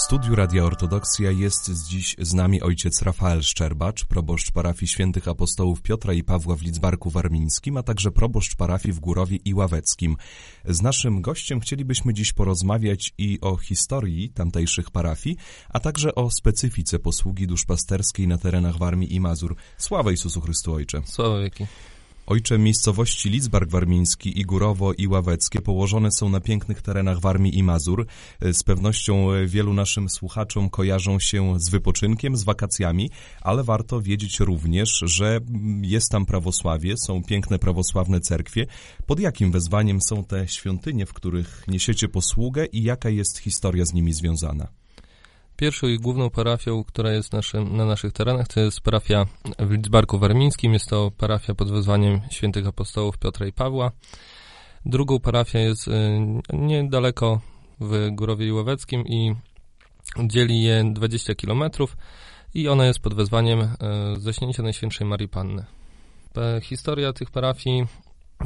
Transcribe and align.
W 0.00 0.02
studiu 0.02 0.34
Radia 0.34 0.64
Ortodoksja 0.64 1.30
jest 1.30 1.70
dziś 1.88 2.16
z 2.18 2.34
nami 2.34 2.62
ojciec 2.62 3.02
Rafael 3.02 3.42
Szczerbacz, 3.42 4.04
proboszcz 4.04 4.50
parafii 4.50 4.88
świętych 4.88 5.28
apostołów 5.28 5.82
Piotra 5.82 6.12
i 6.12 6.22
Pawła 6.24 6.56
w 6.56 6.62
Lidzbarku 6.62 7.10
Warmińskim, 7.10 7.76
a 7.76 7.82
także 7.82 8.10
proboszcz 8.10 8.56
parafii 8.56 8.92
w 8.92 9.00
Górowie 9.00 9.38
i 9.44 9.54
Ławeckim. 9.54 10.16
Z 10.64 10.82
naszym 10.82 11.22
gościem 11.22 11.60
chcielibyśmy 11.60 12.14
dziś 12.14 12.32
porozmawiać 12.32 13.12
i 13.18 13.38
o 13.40 13.56
historii 13.56 14.30
tamtejszych 14.30 14.90
parafii, 14.90 15.36
a 15.68 15.80
także 15.80 16.14
o 16.14 16.30
specyfice 16.30 16.98
posługi 16.98 17.46
duszpasterskiej 17.46 18.28
na 18.28 18.38
terenach 18.38 18.78
Warmii 18.78 19.14
i 19.14 19.20
Mazur. 19.20 19.56
Sława 19.78 20.10
Jezusu 20.10 20.40
Chrystu, 20.40 20.74
Ojcze. 20.74 21.02
Sława 21.04 21.40
wieki. 21.40 21.66
Ojcze, 22.30 22.58
miejscowości 22.58 23.30
Lidzbark 23.30 23.70
Warmiński 23.70 24.40
i 24.40 24.44
Górowo 24.44 24.92
i 24.92 25.06
Ławeckie 25.06 25.60
położone 25.60 26.08
są 26.12 26.28
na 26.28 26.40
pięknych 26.40 26.82
terenach 26.82 27.20
Warmii 27.20 27.58
i 27.58 27.62
Mazur. 27.62 28.06
Z 28.52 28.62
pewnością 28.62 29.26
wielu 29.46 29.74
naszym 29.74 30.08
słuchaczom 30.08 30.70
kojarzą 30.70 31.18
się 31.18 31.60
z 31.60 31.70
wypoczynkiem, 31.70 32.36
z 32.36 32.44
wakacjami, 32.44 33.10
ale 33.40 33.64
warto 33.64 34.00
wiedzieć 34.00 34.40
również, 34.40 35.02
że 35.02 35.40
jest 35.82 36.10
tam 36.10 36.26
prawosławie, 36.26 36.94
są 36.96 37.22
piękne 37.24 37.58
prawosławne 37.58 38.20
cerkwie. 38.20 38.66
Pod 39.06 39.20
jakim 39.20 39.52
wezwaniem 39.52 39.98
są 40.00 40.24
te 40.24 40.48
świątynie, 40.48 41.06
w 41.06 41.12
których 41.12 41.64
niesiecie 41.68 42.08
posługę 42.08 42.66
i 42.66 42.82
jaka 42.82 43.08
jest 43.08 43.38
historia 43.38 43.84
z 43.84 43.92
nimi 43.92 44.12
związana? 44.12 44.79
Pierwszą 45.60 45.86
i 45.86 45.98
główną 45.98 46.30
parafią, 46.30 46.84
która 46.84 47.12
jest 47.12 47.32
naszym, 47.32 47.76
na 47.76 47.84
naszych 47.84 48.12
terenach, 48.12 48.48
to 48.48 48.60
jest 48.60 48.80
parafia 48.80 49.26
w 49.58 49.70
Lidzbarku 49.70 50.18
Warmińskim. 50.18 50.72
Jest 50.72 50.88
to 50.88 51.10
parafia 51.18 51.54
pod 51.54 51.70
wezwaniem 51.70 52.20
świętych 52.30 52.66
apostołów 52.66 53.18
Piotra 53.18 53.46
i 53.46 53.52
Pawła. 53.52 53.90
Drugą 54.86 55.20
parafia 55.20 55.58
jest 55.58 55.88
y, 55.88 55.92
niedaleko 56.52 57.40
w 57.80 58.08
Górowie 58.12 58.46
i 58.46 58.52
Łoweckim 58.52 59.06
i 59.06 59.34
dzieli 60.24 60.62
je 60.62 60.84
20 60.92 61.34
km 61.34 61.62
i 62.54 62.68
ona 62.68 62.86
jest 62.86 63.00
pod 63.00 63.14
wezwaniem 63.14 63.60
y, 63.60 63.68
Zaśnięcia 64.16 64.62
Najświętszej 64.62 65.06
Marii 65.06 65.28
Panny. 65.28 65.64
Historia 66.62 67.12
tych 67.12 67.30
parafii 67.30 67.86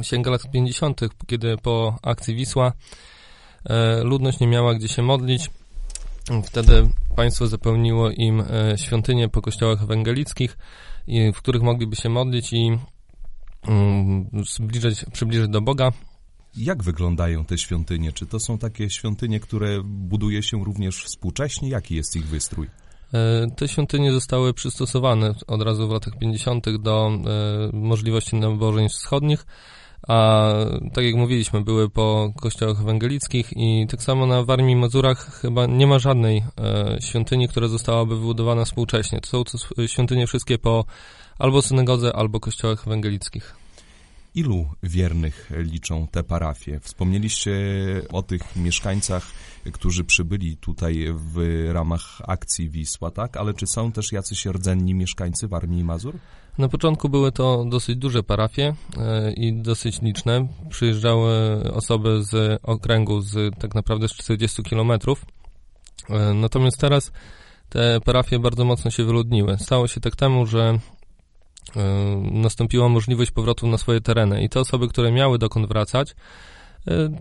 sięga 0.01 0.31
lat 0.31 0.51
50., 0.51 1.01
kiedy 1.27 1.57
po 1.57 1.95
akcji 2.03 2.35
Wisła 2.35 2.71
y, 2.71 4.03
ludność 4.03 4.39
nie 4.39 4.47
miała 4.47 4.73
gdzie 4.73 4.87
się 4.87 5.01
modlić 5.01 5.49
Wtedy 6.43 6.89
państwo 7.15 7.47
zapełniło 7.47 8.11
im 8.11 8.41
e, 8.41 8.77
świątynie 8.77 9.29
po 9.29 9.41
kościołach 9.41 9.83
ewangelickich, 9.83 10.57
w 11.33 11.37
których 11.37 11.61
mogliby 11.61 11.95
się 11.95 12.09
modlić 12.09 12.53
i 12.53 12.77
mm, 13.67 14.29
zbliżać, 14.49 15.05
przybliżyć 15.13 15.49
do 15.49 15.61
Boga. 15.61 15.91
Jak 16.57 16.83
wyglądają 16.83 17.45
te 17.45 17.57
świątynie? 17.57 18.11
Czy 18.11 18.25
to 18.25 18.39
są 18.39 18.57
takie 18.57 18.89
świątynie, 18.89 19.39
które 19.39 19.83
buduje 19.83 20.43
się 20.43 20.63
również 20.63 21.03
współcześnie? 21.03 21.69
Jaki 21.69 21.95
jest 21.95 22.15
ich 22.15 22.27
wystrój? 22.27 22.67
E, 23.13 23.47
te 23.55 23.67
świątynie 23.67 24.11
zostały 24.11 24.53
przystosowane 24.53 25.33
od 25.47 25.61
razu 25.61 25.87
w 25.87 25.91
latach 25.91 26.17
50. 26.19 26.77
do 26.77 27.07
e, 27.07 27.19
możliwości 27.73 28.35
nabożeństw 28.35 28.97
wschodnich 28.99 29.45
a 30.07 30.49
tak 30.93 31.05
jak 31.05 31.15
mówiliśmy, 31.15 31.61
były 31.61 31.89
po 31.89 32.33
kościołach 32.41 32.81
ewangelickich 32.81 33.53
i 33.57 33.87
tak 33.89 34.03
samo 34.03 34.25
na 34.25 34.43
Warmii 34.43 34.73
i 34.73 34.75
Mazurach 34.75 35.39
chyba 35.41 35.65
nie 35.65 35.87
ma 35.87 35.99
żadnej 35.99 36.43
e, 36.57 36.97
świątyni, 37.01 37.47
która 37.47 37.67
zostałaby 37.67 38.15
wybudowana 38.15 38.65
współcześnie. 38.65 39.21
To 39.21 39.27
są 39.27 39.43
to 39.43 39.87
świątynie 39.87 40.27
wszystkie 40.27 40.57
po 40.57 40.85
albo 41.39 41.61
synagodze, 41.61 42.15
albo 42.15 42.39
kościołach 42.39 42.87
ewangelickich. 42.87 43.55
Ilu 44.35 44.65
wiernych 44.83 45.51
liczą 45.57 46.07
te 46.07 46.23
parafie? 46.23 46.79
Wspomnieliście 46.79 47.51
o 48.11 48.23
tych 48.23 48.55
mieszkańcach, 48.55 49.31
którzy 49.71 50.03
przybyli 50.03 50.57
tutaj 50.57 51.05
w 51.13 51.67
ramach 51.73 52.21
akcji 52.27 52.69
Wisła, 52.69 53.11
tak? 53.11 53.37
Ale 53.37 53.53
czy 53.53 53.67
są 53.67 53.91
też 53.91 54.11
jacyś 54.11 54.45
rdzenni 54.45 54.93
mieszkańcy 54.93 55.47
Warmii 55.47 55.79
i 55.79 55.83
Mazur? 55.83 56.15
Na 56.57 56.69
początku 56.69 57.09
były 57.09 57.31
to 57.31 57.65
dosyć 57.65 57.95
duże 57.95 58.23
parafie 58.23 58.73
e, 58.97 59.31
i 59.31 59.53
dosyć 59.53 60.01
liczne. 60.01 60.47
Przyjeżdżały 60.69 61.33
osoby 61.73 62.23
z 62.23 62.59
okręgu 62.63 63.21
z 63.21 63.55
tak 63.59 63.75
naprawdę 63.75 64.07
z 64.07 64.13
40 64.13 64.63
kilometrów. 64.63 65.25
E, 66.09 66.33
natomiast 66.33 66.77
teraz 66.79 67.11
te 67.69 67.99
parafie 68.05 68.39
bardzo 68.39 68.65
mocno 68.65 68.91
się 68.91 69.03
wyludniły. 69.03 69.57
Stało 69.57 69.87
się 69.87 70.01
tak 70.01 70.15
temu, 70.15 70.45
że 70.45 70.79
e, 71.75 71.81
nastąpiła 72.31 72.89
możliwość 72.89 73.31
powrotu 73.31 73.67
na 73.67 73.77
swoje 73.77 74.01
tereny 74.01 74.43
i 74.43 74.49
te 74.49 74.59
osoby, 74.59 74.87
które 74.87 75.11
miały 75.11 75.37
dokąd 75.37 75.67
wracać, 75.67 76.15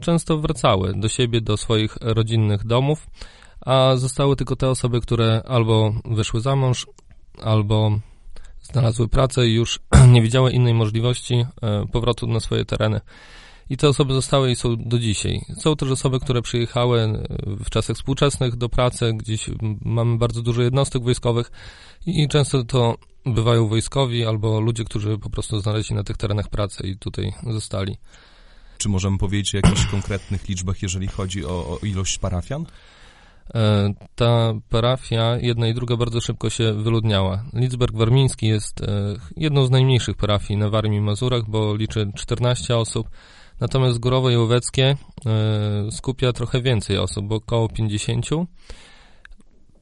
często 0.00 0.38
wracały 0.38 0.94
do 0.96 1.08
siebie, 1.08 1.40
do 1.40 1.56
swoich 1.56 1.96
rodzinnych 2.00 2.66
domów, 2.66 3.06
a 3.60 3.96
zostały 3.96 4.36
tylko 4.36 4.56
te 4.56 4.68
osoby, 4.68 5.00
które 5.00 5.42
albo 5.46 5.92
wyszły 6.04 6.40
za 6.40 6.56
mąż, 6.56 6.86
albo 7.42 7.98
znalazły 8.74 9.08
pracę 9.08 9.46
i 9.46 9.54
już 9.54 9.80
nie 10.14 10.22
widziały 10.22 10.52
innej 10.52 10.74
możliwości 10.74 11.34
e, 11.34 11.86
powrotu 11.92 12.26
na 12.26 12.40
swoje 12.40 12.64
tereny. 12.64 13.00
I 13.70 13.76
te 13.76 13.88
osoby 13.88 14.14
zostały 14.14 14.50
i 14.50 14.56
są 14.56 14.76
do 14.76 14.98
dzisiaj. 14.98 15.40
Są 15.58 15.76
też 15.76 15.90
osoby, 15.90 16.20
które 16.20 16.42
przyjechały 16.42 17.00
e, 17.00 17.26
w 17.64 17.70
czasach 17.70 17.96
współczesnych 17.96 18.56
do 18.56 18.68
pracy, 18.68 19.12
gdzieś 19.14 19.50
mamy 19.84 20.18
bardzo 20.18 20.42
dużo 20.42 20.62
jednostek 20.62 21.02
wojskowych 21.02 21.50
i 22.06 22.28
często 22.28 22.64
to 22.64 22.96
bywają 23.26 23.68
wojskowi 23.68 24.26
albo 24.26 24.60
ludzie, 24.60 24.84
którzy 24.84 25.18
po 25.18 25.30
prostu 25.30 25.60
znaleźli 25.60 25.96
na 25.96 26.04
tych 26.04 26.16
terenach 26.16 26.48
pracę 26.48 26.86
i 26.86 26.96
tutaj 26.98 27.32
zostali. 27.50 27.96
Czy 28.78 28.88
możemy 28.88 29.18
powiedzieć 29.18 29.54
o 29.54 29.58
jakichś 29.58 29.86
konkretnych 29.86 30.48
liczbach, 30.48 30.82
jeżeli 30.82 31.08
chodzi 31.08 31.44
o, 31.44 31.48
o 31.48 31.78
ilość 31.82 32.18
parafian? 32.18 32.66
E, 33.54 33.94
ta 34.14 34.54
parafia, 34.68 35.36
jedna 35.40 35.68
i 35.68 35.74
druga, 35.74 35.96
bardzo 35.96 36.20
szybko 36.20 36.50
się 36.50 36.72
wyludniała. 36.72 37.44
Lidzberg 37.52 37.94
Warmiński 37.94 38.46
jest 38.46 38.80
e, 38.80 38.86
jedną 39.36 39.66
z 39.66 39.70
najmniejszych 39.70 40.16
parafii 40.16 40.58
na 40.58 40.70
Warmii 40.70 40.98
i 40.98 41.02
Mazurach, 41.02 41.42
bo 41.48 41.76
liczy 41.76 42.10
14 42.14 42.76
osób, 42.76 43.08
natomiast 43.60 43.98
Górowo 43.98 44.30
i 44.30 44.36
Łoweckie 44.36 44.96
e, 45.26 45.90
skupia 45.90 46.32
trochę 46.32 46.62
więcej 46.62 46.98
osób, 46.98 47.26
bo 47.26 47.34
około 47.34 47.68
50 47.68 48.26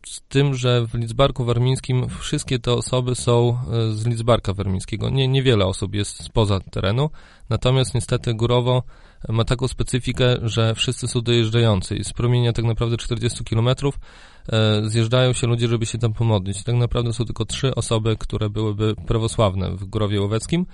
z 0.06 0.20
tym, 0.28 0.54
że 0.54 0.86
w 0.86 0.94
Lidzbarku 0.94 1.44
Warmińskim 1.44 2.08
wszystkie 2.20 2.58
te 2.58 2.72
osoby 2.72 3.14
są 3.14 3.58
e, 3.72 3.92
z 3.92 4.06
Lidzbarka 4.06 4.54
Warmińskiego. 4.54 5.10
Nie, 5.10 5.28
niewiele 5.28 5.66
osób 5.66 5.94
jest 5.94 6.24
spoza 6.24 6.60
terenu, 6.60 7.10
natomiast 7.50 7.94
niestety 7.94 8.34
Górowo 8.34 8.82
ma 9.28 9.44
taką 9.44 9.68
specyfikę, 9.68 10.36
że 10.42 10.74
wszyscy 10.74 11.08
są 11.08 11.20
dojeżdżający 11.20 11.96
i 11.96 12.04
z 12.04 12.12
promienia 12.12 12.52
tak 12.52 12.64
naprawdę 12.64 12.96
40 12.96 13.44
km 13.44 13.68
e, 13.68 14.82
zjeżdżają 14.84 15.32
się 15.32 15.46
ludzie, 15.46 15.68
żeby 15.68 15.86
się 15.86 15.98
tam 15.98 16.12
pomodlić. 16.12 16.64
Tak 16.64 16.74
naprawdę 16.74 17.12
są 17.12 17.24
tylko 17.24 17.44
trzy 17.44 17.74
osoby, 17.74 18.16
które 18.16 18.50
byłyby 18.50 18.94
prawosławne 19.06 19.76
w 19.76 19.84
Górowie 19.84 20.20
Łoweckim 20.20 20.66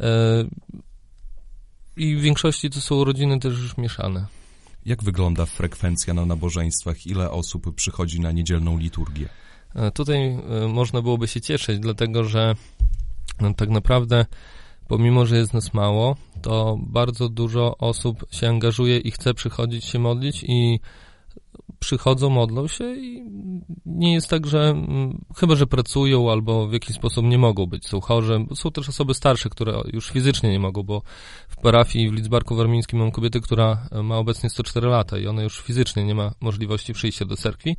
e, 0.00 0.44
i 1.96 2.16
w 2.16 2.20
większości 2.20 2.70
to 2.70 2.80
są 2.80 3.04
rodziny 3.04 3.40
też 3.40 3.58
już 3.58 3.76
mieszane. 3.76 4.41
Jak 4.86 5.04
wygląda 5.04 5.46
frekwencja 5.46 6.14
na 6.14 6.26
nabożeństwach? 6.26 7.06
Ile 7.06 7.30
osób 7.30 7.74
przychodzi 7.74 8.20
na 8.20 8.32
niedzielną 8.32 8.78
liturgię? 8.78 9.28
E, 9.74 9.90
tutaj 9.90 10.28
e, 10.28 10.68
można 10.68 11.02
byłoby 11.02 11.28
się 11.28 11.40
cieszyć, 11.40 11.78
dlatego 11.78 12.24
że 12.24 12.54
no, 13.40 13.54
tak 13.54 13.68
naprawdę, 13.68 14.26
pomimo 14.88 15.26
że 15.26 15.36
jest 15.36 15.54
nas 15.54 15.74
mało, 15.74 16.16
to 16.42 16.78
bardzo 16.80 17.28
dużo 17.28 17.78
osób 17.78 18.26
się 18.30 18.48
angażuje 18.48 18.98
i 18.98 19.10
chce 19.10 19.34
przychodzić 19.34 19.84
się 19.84 19.98
modlić 19.98 20.44
i 20.48 20.80
przychodzą, 21.78 22.30
modlą 22.30 22.68
się 22.68 22.94
i 22.94 23.24
nie 23.86 24.14
jest 24.14 24.28
tak, 24.28 24.46
że 24.46 24.60
mm, 24.60 25.24
chyba, 25.36 25.56
że 25.56 25.66
pracują 25.66 26.30
albo 26.30 26.68
w 26.68 26.72
jakiś 26.72 26.96
sposób 26.96 27.24
nie 27.24 27.38
mogą 27.38 27.66
być, 27.66 27.86
są 27.86 28.00
chorzy. 28.00 28.46
Są 28.54 28.70
też 28.70 28.88
osoby 28.88 29.14
starsze, 29.14 29.50
które 29.50 29.82
już 29.92 30.10
fizycznie 30.10 30.50
nie 30.50 30.60
mogą, 30.60 30.82
bo 30.82 31.02
w 31.48 31.56
parafii 31.56 32.10
w 32.10 32.12
Lidzbarku 32.12 32.56
Warmińskim 32.56 32.98
mam 32.98 33.10
kobietę, 33.10 33.40
która 33.40 33.88
ma 34.02 34.16
obecnie 34.16 34.50
104 34.50 34.88
lata 34.88 35.18
i 35.18 35.26
ona 35.26 35.42
już 35.42 35.60
fizycznie 35.60 36.04
nie 36.04 36.14
ma 36.14 36.32
możliwości 36.40 36.92
przyjścia 36.92 37.24
do 37.24 37.36
cerkwi, 37.36 37.76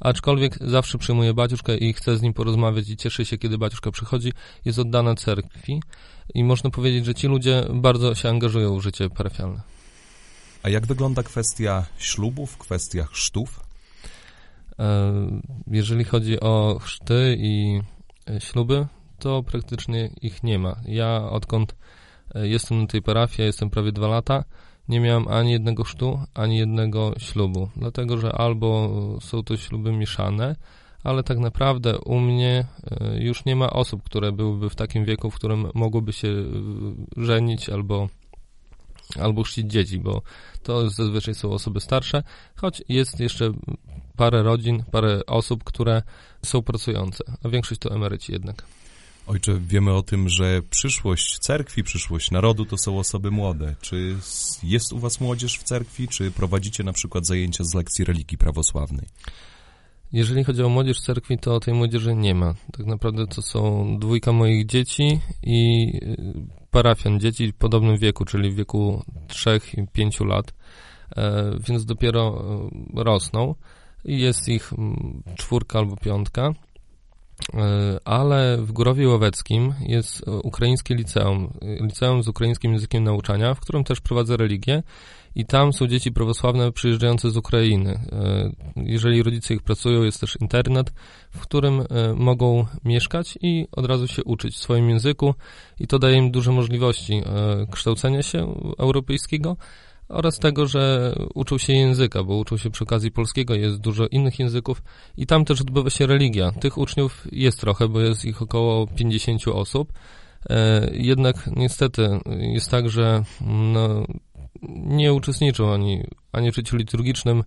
aczkolwiek 0.00 0.58
zawsze 0.60 0.98
przyjmuje 0.98 1.34
baciuszkę 1.34 1.76
i 1.76 1.92
chce 1.92 2.16
z 2.16 2.22
nim 2.22 2.32
porozmawiać 2.32 2.88
i 2.88 2.96
cieszy 2.96 3.24
się, 3.24 3.38
kiedy 3.38 3.58
baciuszka 3.58 3.90
przychodzi, 3.90 4.32
jest 4.64 4.78
oddana 4.78 5.14
cerkwi 5.14 5.82
i 6.34 6.44
można 6.44 6.70
powiedzieć, 6.70 7.04
że 7.04 7.14
ci 7.14 7.26
ludzie 7.26 7.64
bardzo 7.74 8.14
się 8.14 8.28
angażują 8.28 8.78
w 8.78 8.82
życie 8.82 9.10
parafialne. 9.10 9.71
A 10.62 10.68
jak 10.68 10.86
wygląda 10.86 11.22
kwestia 11.22 11.86
ślubów, 11.98 12.58
kwestia 12.58 13.04
chrztów? 13.04 13.60
E, 14.78 15.12
jeżeli 15.66 16.04
chodzi 16.04 16.40
o 16.40 16.78
chrzty 16.82 17.36
i 17.38 17.80
e, 18.30 18.40
śluby, 18.40 18.86
to 19.18 19.42
praktycznie 19.42 20.10
ich 20.22 20.42
nie 20.42 20.58
ma. 20.58 20.76
Ja 20.86 21.22
odkąd 21.30 21.74
e, 22.34 22.48
jestem 22.48 22.80
na 22.80 22.86
tej 22.86 23.02
parafii, 23.02 23.46
jestem 23.46 23.70
prawie 23.70 23.92
dwa 23.92 24.08
lata, 24.08 24.44
nie 24.88 25.00
miałem 25.00 25.28
ani 25.28 25.52
jednego 25.52 25.84
chrztu, 25.84 26.20
ani 26.34 26.58
jednego 26.58 27.14
ślubu, 27.18 27.68
dlatego 27.76 28.18
że 28.18 28.32
albo 28.32 28.90
są 29.20 29.42
to 29.42 29.56
śluby 29.56 29.92
mieszane, 29.92 30.56
ale 31.04 31.22
tak 31.22 31.38
naprawdę 31.38 31.98
u 31.98 32.20
mnie 32.20 32.66
już 33.18 33.44
nie 33.44 33.56
ma 33.56 33.70
osób, 33.70 34.02
które 34.02 34.32
byłyby 34.32 34.70
w 34.70 34.74
takim 34.74 35.04
wieku, 35.04 35.30
w 35.30 35.34
którym 35.34 35.66
mogłyby 35.74 36.12
się 36.12 36.28
żenić 37.16 37.68
albo 37.68 38.08
albo 39.20 39.42
chrzcić 39.42 39.70
dzieci, 39.72 39.98
bo 39.98 40.22
to 40.62 40.90
zazwyczaj 40.90 41.34
są 41.34 41.52
osoby 41.52 41.80
starsze, 41.80 42.22
choć 42.56 42.82
jest 42.88 43.20
jeszcze 43.20 43.52
parę 44.16 44.42
rodzin, 44.42 44.84
parę 44.90 45.20
osób, 45.26 45.64
które 45.64 46.02
są 46.44 46.62
pracujące, 46.62 47.24
a 47.44 47.48
większość 47.48 47.80
to 47.80 47.94
emeryci 47.94 48.32
jednak. 48.32 48.64
Ojcze, 49.26 49.60
wiemy 49.60 49.92
o 49.94 50.02
tym, 50.02 50.28
że 50.28 50.62
przyszłość 50.70 51.38
cerkwi, 51.38 51.82
przyszłość 51.82 52.30
narodu 52.30 52.64
to 52.64 52.76
są 52.76 52.98
osoby 52.98 53.30
młode. 53.30 53.74
Czy 53.80 54.16
jest 54.62 54.92
u 54.92 54.98
was 54.98 55.20
młodzież 55.20 55.58
w 55.58 55.62
cerkwi, 55.62 56.08
czy 56.08 56.30
prowadzicie 56.30 56.84
na 56.84 56.92
przykład 56.92 57.26
zajęcia 57.26 57.64
z 57.64 57.74
lekcji 57.74 58.04
religii 58.04 58.38
prawosławnej? 58.38 59.06
Jeżeli 60.12 60.44
chodzi 60.44 60.62
o 60.62 60.68
młodzież 60.68 60.98
w 60.98 61.04
cerkwi, 61.04 61.38
to 61.38 61.60
tej 61.60 61.74
młodzieży 61.74 62.14
nie 62.14 62.34
ma. 62.34 62.54
Tak 62.72 62.86
naprawdę 62.86 63.26
to 63.26 63.42
są 63.42 63.86
dwójka 63.98 64.32
moich 64.32 64.66
dzieci 64.66 65.20
i 65.42 65.90
y, 66.02 66.61
parafian, 66.72 67.20
dzieci 67.20 67.52
w 67.52 67.54
podobnym 67.54 67.96
wieku, 67.96 68.24
czyli 68.24 68.50
w 68.50 68.54
wieku 68.54 69.02
3 69.28 69.60
i 69.76 69.86
5 69.92 70.20
lat, 70.20 70.54
e, 71.16 71.50
więc 71.68 71.84
dopiero 71.84 72.44
e, 72.96 73.04
rosną 73.04 73.54
i 74.04 74.20
jest 74.20 74.48
ich 74.48 74.72
mm, 74.72 75.22
czwórka 75.36 75.78
albo 75.78 75.96
piątka. 75.96 76.52
E, 77.54 77.98
ale 78.04 78.58
w 78.58 78.72
Górowie 78.72 79.08
Łoweckim 79.08 79.74
jest 79.80 80.24
ukraińskie 80.42 80.94
liceum, 80.94 81.52
liceum 81.62 82.22
z 82.22 82.28
ukraińskim 82.28 82.72
językiem 82.72 83.04
nauczania, 83.04 83.54
w 83.54 83.60
którym 83.60 83.84
też 83.84 84.00
prowadzę 84.00 84.36
religię 84.36 84.82
i 85.34 85.44
tam 85.44 85.72
są 85.72 85.86
dzieci 85.86 86.12
prawosławne 86.12 86.72
przyjeżdżające 86.72 87.30
z 87.30 87.36
Ukrainy. 87.36 87.90
E, 88.12 88.50
jeżeli 88.76 89.22
rodzice 89.22 89.54
ich 89.54 89.62
pracują, 89.62 90.02
jest 90.02 90.20
też 90.20 90.36
internet, 90.40 90.92
w 91.30 91.40
którym 91.40 91.80
e, 91.80 91.84
mogą 92.14 92.66
mieszkać 92.84 93.38
i 93.40 93.66
od 93.72 93.86
razu 93.86 94.08
się 94.08 94.24
uczyć 94.24 94.54
w 94.54 94.58
swoim 94.58 94.90
języku 94.90 95.34
i 95.80 95.86
to 95.86 95.98
daje 95.98 96.16
im 96.16 96.30
duże 96.30 96.52
możliwości 96.52 97.22
kształcenia 97.70 98.22
się 98.22 98.54
europejskiego, 98.78 99.56
oraz 100.12 100.38
tego, 100.38 100.66
że 100.66 101.14
uczą 101.34 101.58
się 101.58 101.72
języka, 101.72 102.24
bo 102.24 102.36
uczą 102.36 102.56
się 102.56 102.70
przy 102.70 102.84
okazji 102.84 103.10
polskiego, 103.10 103.54
jest 103.54 103.76
dużo 103.76 104.06
innych 104.06 104.38
języków 104.38 104.82
i 105.16 105.26
tam 105.26 105.44
też 105.44 105.60
odbywa 105.60 105.90
się 105.90 106.06
religia. 106.06 106.52
Tych 106.52 106.78
uczniów 106.78 107.26
jest 107.32 107.60
trochę, 107.60 107.88
bo 107.88 108.00
jest 108.00 108.24
ich 108.24 108.42
około 108.42 108.86
50 108.86 109.48
osób. 109.48 109.92
E, 110.50 110.90
jednak 110.92 111.50
niestety 111.56 112.08
jest 112.26 112.70
tak, 112.70 112.88
że 112.88 113.24
no, 113.40 114.06
nie 114.76 115.12
uczestniczą 115.12 115.72
ani, 115.74 116.04
ani 116.32 116.52
w 116.52 116.54
życiu 116.54 116.76
liturgicznym, 116.76 117.44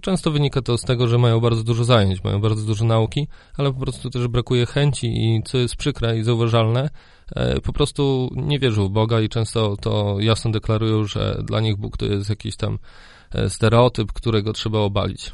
Często 0.00 0.30
wynika 0.30 0.62
to 0.62 0.78
z 0.78 0.82
tego, 0.82 1.08
że 1.08 1.18
mają 1.18 1.40
bardzo 1.40 1.62
dużo 1.62 1.84
zajęć, 1.84 2.24
mają 2.24 2.40
bardzo 2.40 2.66
dużo 2.66 2.84
nauki, 2.84 3.28
ale 3.56 3.72
po 3.72 3.80
prostu 3.80 4.10
też 4.10 4.28
brakuje 4.28 4.66
chęci 4.66 5.06
i 5.06 5.42
co 5.42 5.58
jest 5.58 5.76
przykre 5.76 6.18
i 6.18 6.22
zauważalne, 6.22 6.90
e, 7.36 7.60
po 7.60 7.72
prostu 7.72 8.30
nie 8.36 8.58
wierzą 8.58 8.88
w 8.88 8.90
Boga 8.90 9.20
i 9.20 9.28
często 9.28 9.76
to 9.76 10.16
jasno 10.20 10.50
deklarują, 10.50 11.04
że 11.04 11.42
dla 11.44 11.60
nich 11.60 11.76
Bóg 11.76 11.96
to 11.96 12.06
jest 12.06 12.30
jakiś 12.30 12.56
tam 12.56 12.78
e, 13.30 13.50
stereotyp, 13.50 14.12
którego 14.12 14.52
trzeba 14.52 14.78
obalić. 14.78 15.32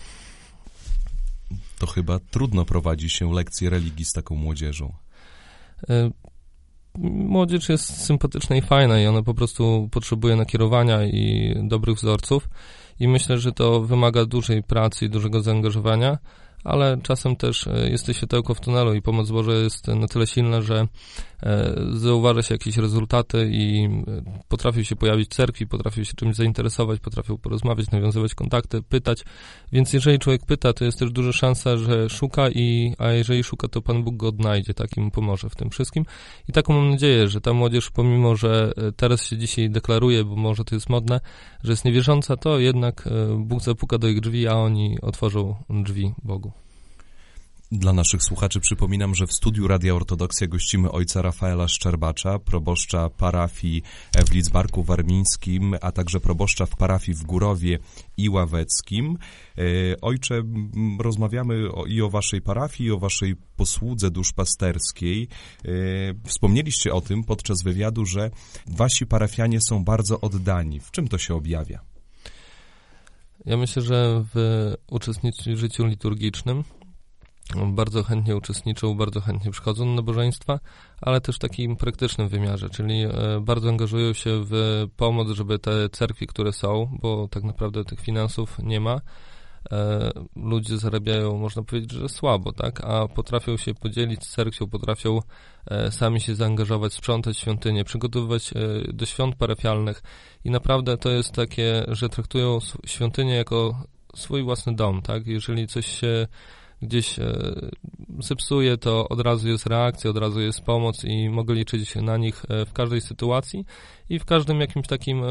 To 1.79 1.87
chyba 1.87 2.19
trudno 2.31 2.65
prowadzi 2.65 3.11
się 3.11 3.35
lekcje 3.35 3.71
religii 3.71 4.05
z 4.05 4.13
taką 4.13 4.35
młodzieżą. 4.35 4.93
E, 5.91 6.11
młodzież 6.99 7.69
jest 7.69 8.05
sympatyczna 8.05 8.57
i 8.57 8.63
fajna 8.63 9.01
i 9.01 9.07
ona 9.07 9.23
po 9.23 9.35
prostu 9.35 9.89
potrzebuje 9.93 10.37
nakierowania 10.37 11.05
i 11.05 11.55
dobrych 11.69 11.97
wzorców 11.97 12.49
i 13.03 13.09
myślę, 13.09 13.39
że 13.39 13.53
to 13.53 13.81
wymaga 13.81 14.25
dużej 14.25 14.63
pracy 14.63 15.05
i 15.05 15.11
dużego 15.11 15.41
zaangażowania, 15.41 16.19
ale 16.65 16.99
czasem 17.03 17.37
też 17.37 17.67
e, 17.67 17.91
jesteś 17.91 18.17
światełko 18.17 18.55
w 18.55 18.61
tunelu 18.61 18.95
i 18.95 19.03
pomoc 19.03 19.31
Boża 19.31 19.53
jest 19.53 19.89
na 19.89 20.09
tyle 20.09 20.27
silna, 20.27 20.61
że 20.61 20.89
e, 21.43 21.75
zauważa 21.93 22.43
się 22.43 22.55
jakieś 22.55 22.77
rezultaty 22.77 23.51
i 23.53 23.85
e, 23.85 24.41
potrafił 24.49 24.85
się 24.85 24.97
pojawić 24.97 25.29
w 25.31 25.35
cerkwi, 25.35 25.67
potrafił 25.67 26.05
się 26.05 26.15
czymś 26.15 26.37
zainteresować, 26.37 27.01
potrafił 27.01 27.39
porozmawiać, 27.39 27.91
nawiązywać 27.91 28.35
kontakty, 28.35 28.83
pytać. 28.83 29.25
Więc 29.73 29.93
jeżeli 29.93 30.19
człowiek 30.19 30.47
pyta, 30.47 30.73
to 30.73 30.85
jest 30.85 30.99
też 30.99 31.11
duża 31.11 31.33
szansa, 31.33 31.77
że 31.77 32.11
szuka 32.11 32.51
i, 32.51 32.95
a 32.99 33.11
jeżeli 33.11 33.45
szuka, 33.45 33.69
to 33.69 33.83
Pan 33.83 34.05
Bóg 34.05 34.17
go 34.17 34.29
odnajdzie, 34.29 34.75
tak 34.75 34.97
i 34.97 35.01
mu 35.01 35.11
pomoże 35.11 35.49
w 35.49 35.57
tym 35.57 35.71
wszystkim. 35.71 36.05
I 36.49 36.53
taką 36.53 36.73
mam 36.75 36.91
nadzieję, 36.91 37.29
że 37.29 37.41
ta 37.41 37.53
młodzież, 37.53 37.91
pomimo, 37.91 38.37
że 38.37 38.73
teraz 38.97 39.27
się 39.27 39.37
dzisiaj 39.37 39.71
deklaruje, 39.71 40.25
bo 40.25 40.37
może 40.37 40.65
to 40.65 40.75
jest 40.75 40.89
modne, 40.89 41.21
że 41.65 41.73
jest 41.73 41.85
niewierząca, 41.85 42.37
to 42.37 42.59
jednak 42.59 43.09
Bóg 43.39 43.63
zapuka 43.63 43.99
do 43.99 44.09
ich 44.09 44.21
drzwi, 44.21 44.49
a 44.49 44.55
oni 44.55 45.01
otworzą 45.01 45.55
drzwi 45.71 46.13
Bogu. 46.25 46.52
Dla 47.73 47.93
naszych 47.93 48.23
słuchaczy 48.23 48.61
przypominam, 48.61 49.15
że 49.15 49.27
w 49.27 49.33
studiu 49.33 49.69
Radia 49.69 49.95
Ortodoksja 49.95 50.47
gościmy 50.47 50.91
ojca 50.91 51.23
Rafaela 51.23 51.69
Szczerbacza, 51.69 52.39
proboszcza 52.39 53.11
parafii 53.11 53.83
w 54.27 54.35
Lidzbarku 54.35 54.83
Warmińskim, 54.83 55.77
a 55.81 55.93
także 55.93 56.21
proboszcza 56.21 56.67
w 56.67 56.77
parafii 56.77 57.19
w 57.19 57.23
Górowie 57.23 57.79
i 58.17 58.29
Ławeckim. 58.29 59.19
E, 59.59 59.63
ojcze, 60.01 60.43
rozmawiamy 61.01 61.69
i 61.87 62.03
o 62.03 62.11
waszej 62.11 62.43
parafii, 62.43 62.89
i 62.89 62.93
o 62.93 62.99
waszej 62.99 63.37
posłudze 63.57 64.11
duszpasterskiej. 64.11 65.29
E, 65.65 65.69
wspomnieliście 66.25 66.95
o 66.95 67.01
tym 67.01 67.25
podczas 67.25 67.63
wywiadu, 67.63 68.07
że 68.07 68.31
wasi 68.67 69.07
parafianie 69.07 69.61
są 69.61 69.85
bardzo 69.85 70.21
oddani. 70.21 70.81
W 70.81 70.91
czym 70.91 71.09
to 71.09 71.19
się 71.19 71.35
objawia? 71.35 71.81
Ja 73.47 73.57
myślę, 73.57 73.83
że 73.83 74.25
w 74.35 74.37
uczestnictwie 74.91 75.55
w 75.55 75.59
życiu 75.59 75.85
liturgicznym 75.87 76.65
bardzo 77.67 78.03
chętnie 78.03 78.37
uczestniczą, 78.37 78.95
bardzo 78.95 79.21
chętnie 79.21 79.51
przychodzą 79.51 79.87
na 79.87 79.95
nabożeństwa, 79.95 80.61
ale 81.01 81.21
też 81.21 81.37
w 81.37 81.39
takim 81.39 81.77
praktycznym 81.77 82.29
wymiarze, 82.29 82.71
czyli 82.71 83.03
e, 83.03 83.11
bardzo 83.41 83.69
angażują 83.69 84.13
się 84.13 84.31
w 84.45 84.85
pomoc, 84.97 85.29
żeby 85.29 85.59
te 85.59 85.89
cerkwi, 85.89 86.27
które 86.27 86.53
są, 86.53 86.99
bo 87.03 87.29
tak 87.29 87.45
naprawdę 87.45 87.85
tych 87.85 88.01
finansów 88.01 88.59
nie 88.59 88.81
ma, 88.81 89.01
e, 89.73 90.11
ludzie 90.37 90.79
zarabiają, 90.79 91.39
można 91.39 91.63
powiedzieć, 91.63 91.93
że 91.93 92.09
słabo, 92.09 92.53
tak, 92.53 92.85
a 92.85 93.09
potrafią 93.09 93.57
się 93.57 93.75
podzielić 93.75 94.25
z 94.25 94.31
cerkwią, 94.31 94.67
potrafią 94.67 95.21
e, 95.67 95.91
sami 95.91 96.21
się 96.21 96.35
zaangażować, 96.35 96.93
sprzątać 96.93 97.39
świątynię, 97.39 97.85
przygotowywać 97.85 98.55
do 98.93 99.07
świąt 99.07 99.37
parafialnych. 99.37 100.03
I 100.45 100.51
naprawdę 100.51 100.97
to 100.97 101.11
jest 101.11 101.33
takie, 101.33 101.85
że 101.89 102.09
traktują 102.09 102.59
świątynię 102.87 103.35
jako 103.35 103.85
swój 104.15 104.43
własny 104.43 104.75
dom, 104.75 105.03
tak, 105.03 105.27
jeżeli 105.27 105.67
coś 105.67 105.87
się 105.87 106.27
gdzieś 106.83 107.19
e, 107.19 107.33
zepsuje, 108.19 108.77
to 108.77 109.09
od 109.09 109.21
razu 109.21 109.49
jest 109.49 109.67
reakcja, 109.67 110.11
od 110.11 110.17
razu 110.17 110.41
jest 110.41 110.61
pomoc 110.61 111.05
i 111.05 111.29
mogę 111.31 111.55
liczyć 111.55 111.95
na 111.95 112.17
nich 112.17 112.43
e, 112.49 112.65
w 112.65 112.73
każdej 112.73 113.01
sytuacji 113.01 113.65
i 114.09 114.19
w 114.19 114.25
każdym 114.25 114.61
jakimś 114.61 114.87
takim 114.87 115.25
e, 115.25 115.27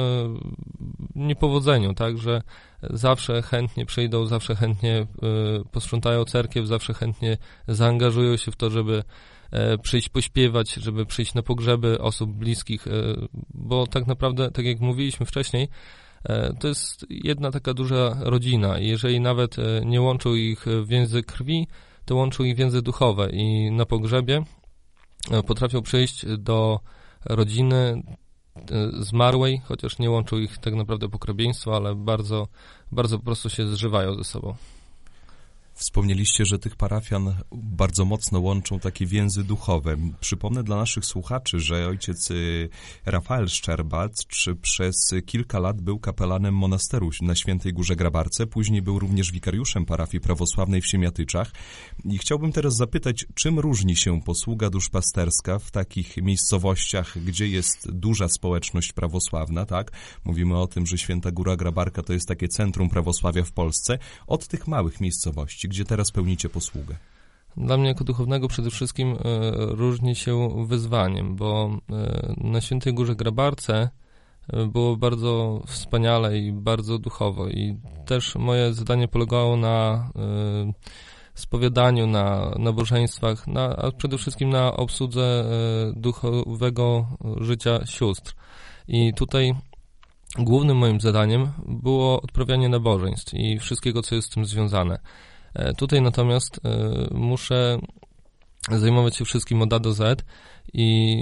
niepowodzeniu, 1.15 1.93
tak, 1.93 2.17
że 2.17 2.41
zawsze 2.89 3.41
chętnie 3.41 3.85
przyjdą, 3.85 4.25
zawsze 4.25 4.55
chętnie 4.55 5.07
posprzątają 5.71 6.25
cerkiew, 6.25 6.67
zawsze 6.67 6.93
chętnie 6.93 7.37
zaangażują 7.67 8.37
się 8.37 8.51
w 8.51 8.55
to, 8.55 8.69
żeby 8.69 9.03
przyjść 9.81 10.09
pośpiewać, 10.09 10.73
żeby 10.73 11.05
przyjść 11.05 11.33
na 11.33 11.41
pogrzeby 11.41 11.99
osób 11.99 12.31
bliskich, 12.31 12.85
bo 13.53 13.87
tak 13.87 14.07
naprawdę, 14.07 14.51
tak 14.51 14.65
jak 14.65 14.79
mówiliśmy 14.79 15.25
wcześniej, 15.25 15.67
E, 15.67 16.10
to 16.59 16.67
jest 16.67 17.05
jedna 17.09 17.51
taka 17.51 17.73
duża 17.73 18.17
rodzina 18.19 18.79
jeżeli 18.79 19.19
nawet 19.19 19.59
e, 19.59 19.81
nie 19.85 20.01
łączą 20.01 20.33
ich 20.33 20.65
więzy 20.85 21.23
krwi, 21.23 21.67
to 22.05 22.15
łączą 22.15 22.43
ich 22.43 22.55
więzy 22.55 22.81
duchowe 22.81 23.29
i 23.29 23.71
na 23.71 23.85
pogrzebie 23.85 24.43
e, 25.31 25.43
potrafią 25.43 25.81
przyjść 25.81 26.25
do 26.37 26.79
rodziny 27.25 28.03
zmarłej, 28.99 29.61
chociaż 29.65 29.99
nie 29.99 30.09
łączą 30.09 30.37
ich 30.37 30.57
tak 30.57 30.75
naprawdę 30.75 31.09
pokrewieństwo, 31.09 31.75
ale 31.75 31.95
bardzo, 31.95 32.47
bardzo 32.91 33.17
po 33.17 33.25
prostu 33.25 33.49
się 33.49 33.67
zżywają 33.67 34.15
ze 34.15 34.23
sobą. 34.23 34.55
Wspomnieliście, 35.73 36.45
że 36.45 36.59
tych 36.59 36.75
parafian 36.75 37.35
bardzo 37.51 38.05
mocno 38.05 38.39
łączą 38.39 38.79
takie 38.79 39.05
więzy 39.05 39.43
duchowe. 39.43 39.97
Przypomnę 40.19 40.63
dla 40.63 40.75
naszych 40.75 41.05
słuchaczy, 41.05 41.59
że 41.59 41.87
ojciec 41.87 42.31
y, 42.31 42.69
Rafael 43.05 43.47
Szczerbac 43.47 44.25
przez 44.61 44.95
kilka 45.25 45.59
lat 45.59 45.81
był 45.81 45.99
kapelanem 45.99 46.55
monasteru 46.55 47.09
na 47.21 47.35
Świętej 47.35 47.73
Górze 47.73 47.95
Grabarce, 47.95 48.47
później 48.47 48.81
był 48.81 48.99
również 48.99 49.31
wikariuszem 49.31 49.85
parafii 49.85 50.21
prawosławnej 50.21 50.81
w 50.81 50.87
Siemiatyczach. 50.87 51.51
I 52.05 52.17
chciałbym 52.17 52.51
teraz 52.51 52.75
zapytać, 52.75 53.25
czym 53.33 53.59
różni 53.59 53.95
się 53.95 54.21
posługa 54.21 54.69
duszpasterska 54.69 55.59
w 55.59 55.71
takich 55.71 56.17
miejscowościach, 56.17 57.23
gdzie 57.25 57.47
jest 57.47 57.91
duża 57.91 58.29
społeczność 58.29 58.93
prawosławna, 58.93 59.65
tak? 59.65 59.91
Mówimy 60.25 60.57
o 60.57 60.67
tym, 60.67 60.85
że 60.85 60.97
Święta 60.97 61.31
Góra 61.31 61.55
Grabarka 61.55 62.03
to 62.03 62.13
jest 62.13 62.27
takie 62.27 62.47
centrum 62.47 62.89
prawosławia 62.89 63.43
w 63.43 63.51
Polsce, 63.51 63.99
od 64.27 64.47
tych 64.47 64.67
małych 64.67 65.01
miejscowości, 65.01 65.60
gdzie 65.67 65.85
teraz 65.85 66.11
pełnicie 66.11 66.49
posługę? 66.49 66.95
Dla 67.57 67.77
mnie 67.77 67.87
jako 67.87 68.03
duchownego 68.03 68.47
przede 68.47 68.69
wszystkim 68.69 69.11
e, 69.11 69.17
różni 69.55 70.15
się 70.15 70.65
wyzwaniem, 70.65 71.35
bo 71.35 71.77
e, 71.89 72.33
na 72.37 72.61
Świętej 72.61 72.93
Górze 72.93 73.15
Grabarce 73.15 73.89
było 74.67 74.97
bardzo 74.97 75.61
wspaniale 75.67 76.37
i 76.37 76.51
bardzo 76.51 76.99
duchowo. 76.99 77.47
I 77.47 77.77
też 78.05 78.35
moje 78.35 78.73
zadanie 78.73 79.07
polegało 79.07 79.57
na 79.57 80.09
spowiadaniu, 81.33 82.07
na 82.07 82.55
nabożeństwach, 82.59 83.47
na, 83.47 83.75
a 83.75 83.91
przede 83.91 84.17
wszystkim 84.17 84.49
na 84.49 84.73
obsłudze 84.73 85.45
duchowego 85.95 87.07
życia 87.41 87.85
sióstr. 87.85 88.35
I 88.87 89.13
tutaj 89.13 89.55
głównym 90.39 90.77
moim 90.77 91.01
zadaniem 91.01 91.51
było 91.67 92.21
odprawianie 92.21 92.69
nabożeństw 92.69 93.33
i 93.33 93.59
wszystkiego, 93.59 94.01
co 94.01 94.15
jest 94.15 94.27
z 94.27 94.33
tym 94.33 94.45
związane. 94.45 94.99
E, 95.53 95.73
tutaj 95.73 96.01
natomiast 96.01 96.59
e, 96.65 96.69
muszę 97.11 97.79
zajmować 98.71 99.15
się 99.15 99.25
wszystkim 99.25 99.61
od 99.61 99.73
A 99.73 99.79
do 99.79 99.93
Z 99.93 100.23
i 100.73 101.17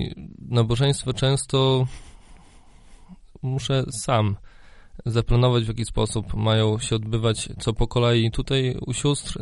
nabożeństwo 0.49 1.13
często 1.13 1.87
muszę 3.41 3.83
sam 3.91 4.37
zaplanować, 5.05 5.63
w 5.63 5.67
jaki 5.67 5.85
sposób 5.85 6.33
mają 6.33 6.79
się 6.79 6.95
odbywać 6.95 7.49
co 7.59 7.73
po 7.73 7.87
kolei. 7.87 8.31
Tutaj 8.31 8.75
u 8.87 8.93
sióstr 8.93 9.39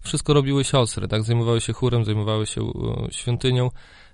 wszystko 0.00 0.34
robiły 0.34 0.64
siostry, 0.64 1.08
tak? 1.08 1.22
Zajmowały 1.22 1.60
się 1.60 1.72
chórem, 1.72 2.04
zajmowały 2.04 2.46
się 2.46 2.72
świątynią. 3.10 3.70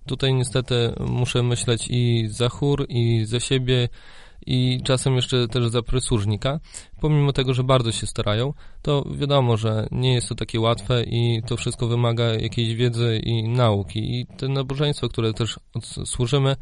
Tutaj 0.06 0.34
niestety 0.34 0.92
muszę 1.00 1.42
myśleć 1.42 1.86
i 1.90 2.28
za 2.30 2.48
chór, 2.48 2.86
i 2.88 3.24
za 3.24 3.40
siebie, 3.40 3.88
i 4.46 4.80
czasem 4.84 5.16
jeszcze 5.16 5.48
też 5.48 5.68
za 5.68 5.82
prysłużnika. 5.82 6.60
Pomimo 7.00 7.32
tego, 7.32 7.54
że 7.54 7.64
bardzo 7.64 7.92
się 7.92 8.06
starają, 8.06 8.52
to 8.82 9.04
wiadomo, 9.10 9.56
że 9.56 9.86
nie 9.90 10.14
jest 10.14 10.28
to 10.28 10.34
takie 10.34 10.60
łatwe 10.60 11.02
i 11.04 11.42
to 11.46 11.56
wszystko 11.56 11.86
wymaga 11.86 12.24
jakiejś 12.24 12.74
wiedzy 12.74 13.20
i 13.24 13.48
nauki. 13.48 14.20
I 14.20 14.26
te 14.26 14.48
nabożeństwo, 14.48 15.08
które 15.08 15.32
też 15.32 15.60
służymy, 16.04 16.56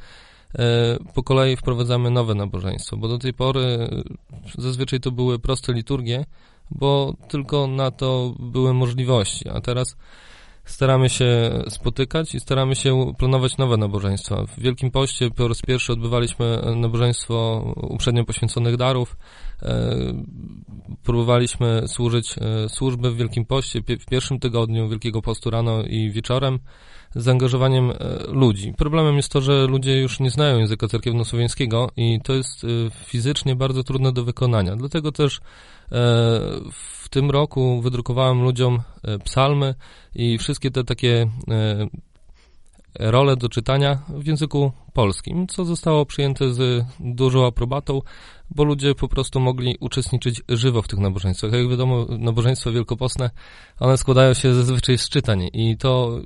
e, 0.58 0.96
po 1.14 1.22
kolei 1.22 1.56
wprowadzamy 1.56 2.10
nowe 2.10 2.34
nabożeństwo, 2.34 2.96
bo 2.96 3.08
do 3.08 3.18
tej 3.18 3.34
pory 3.34 3.88
zazwyczaj 4.58 5.00
to 5.00 5.10
były 5.10 5.38
proste 5.38 5.72
liturgie, 5.72 6.24
bo 6.70 7.14
tylko 7.28 7.66
na 7.66 7.90
to 7.90 8.34
były 8.38 8.74
możliwości, 8.74 9.48
a 9.48 9.60
teraz 9.60 9.96
staramy 10.64 11.08
się 11.08 11.50
spotykać 11.68 12.34
i 12.34 12.40
staramy 12.40 12.74
się 12.74 13.12
planować 13.18 13.56
nowe 13.58 13.76
nabożeństwa. 13.76 14.46
W 14.46 14.60
Wielkim 14.60 14.90
Poście 14.90 15.30
po 15.30 15.48
raz 15.48 15.62
pierwszy 15.62 15.92
odbywaliśmy 15.92 16.62
nabożeństwo 16.76 17.64
uprzednio 17.76 18.24
poświęconych 18.24 18.76
darów. 18.76 19.16
E, 19.62 19.96
próbowaliśmy 21.02 21.82
służyć 21.88 22.34
e, 22.38 22.68
służby 22.68 23.10
w 23.10 23.16
Wielkim 23.16 23.44
Poście 23.44 23.80
w 23.80 24.06
pierwszym 24.10 24.38
tygodniu 24.38 24.88
Wielkiego 24.88 25.22
Postu 25.22 25.50
rano 25.50 25.82
i 25.82 26.10
wieczorem 26.10 26.58
z 27.14 27.24
zaangażowaniem 27.24 27.90
e, 27.90 27.94
ludzi. 28.26 28.74
Problemem 28.78 29.16
jest 29.16 29.32
to, 29.32 29.40
że 29.40 29.66
ludzie 29.66 30.00
już 30.00 30.20
nie 30.20 30.30
znają 30.30 30.58
języka 30.58 30.86
cerkiewno-słowiańskiego 30.88 31.90
i 31.96 32.20
to 32.24 32.32
jest 32.32 32.66
fizycznie 33.04 33.56
bardzo 33.56 33.84
trudne 33.84 34.12
do 34.12 34.24
wykonania. 34.24 34.76
Dlatego 34.76 35.12
też 35.12 35.40
w 36.72 37.08
tym 37.10 37.30
roku 37.30 37.80
wydrukowałem 37.80 38.42
ludziom 38.42 38.82
e, 39.02 39.18
psalmy 39.18 39.74
i 40.14 40.38
wszystkie 40.38 40.70
te 40.70 40.84
takie 40.84 41.30
e, 41.48 41.88
role 42.98 43.36
do 43.36 43.48
czytania 43.48 43.98
w 44.08 44.26
języku 44.26 44.72
polskim, 44.92 45.46
co 45.46 45.64
zostało 45.64 46.06
przyjęte 46.06 46.54
z 46.54 46.84
dużą 47.00 47.46
aprobatą, 47.46 48.00
bo 48.50 48.64
ludzie 48.64 48.94
po 48.94 49.08
prostu 49.08 49.40
mogli 49.40 49.76
uczestniczyć 49.80 50.42
żywo 50.48 50.82
w 50.82 50.88
tych 50.88 50.98
nabożeństwach. 50.98 51.52
Jak 51.52 51.68
wiadomo, 51.68 52.06
nabożeństwa 52.18 52.70
wielkopostne, 52.70 53.30
one 53.80 53.96
składają 53.96 54.34
się 54.34 54.54
zazwyczaj 54.54 54.98
z 54.98 55.08
czytań 55.08 55.48
i 55.52 55.76
to 55.76 56.20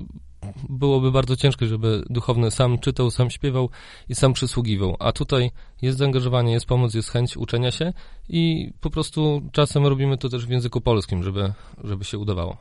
byłoby 0.69 1.13
bardzo 1.13 1.37
ciężko, 1.37 1.67
żeby 1.67 2.05
duchowny 2.11 2.51
sam 2.51 2.79
czytał, 2.79 3.11
sam 3.11 3.31
śpiewał 3.31 3.71
i 4.09 4.15
sam 4.15 4.33
przysługiwał. 4.33 4.97
A 4.99 5.13
tutaj 5.13 5.51
jest 5.83 5.99
zaangażowanie, 5.99 6.53
jest 6.53 6.67
pomoc, 6.67 6.95
jest 6.95 7.11
chęć 7.11 7.37
uczenia 7.37 7.71
się 7.71 7.93
i 8.29 8.73
po 8.81 8.91
prostu 8.91 9.43
czasem 9.53 9.87
robimy 9.87 10.19
to 10.19 10.29
też 10.29 10.47
w 10.47 10.51
języku 10.51 10.81
polskim, 10.81 11.23
żeby, 11.23 11.53
żeby 11.85 12.05
się 12.05 12.19
udawało. 12.19 12.57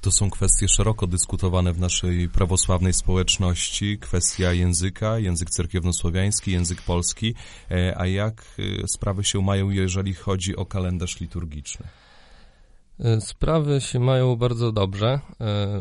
To 0.00 0.12
są 0.12 0.30
kwestie 0.30 0.68
szeroko 0.68 1.06
dyskutowane 1.06 1.72
w 1.72 1.80
naszej 1.80 2.28
prawosławnej 2.28 2.92
społeczności. 2.92 3.98
Kwestia 3.98 4.52
języka, 4.52 5.18
język 5.18 5.50
cerkiewnosłowiański, 5.50 6.52
język 6.52 6.82
polski. 6.82 7.34
E, 7.70 7.94
a 7.98 8.06
jak 8.06 8.44
e, 8.58 8.88
sprawy 8.88 9.24
się 9.24 9.42
mają, 9.42 9.70
jeżeli 9.70 10.14
chodzi 10.14 10.56
o 10.56 10.66
kalendarz 10.66 11.20
liturgiczny? 11.20 11.86
E, 13.00 13.20
sprawy 13.20 13.80
się 13.80 14.00
mają 14.00 14.36
bardzo 14.36 14.72
dobrze. 14.72 15.20
E, 15.40 15.80